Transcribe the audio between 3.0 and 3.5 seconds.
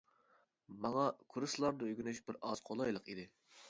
ئىدى.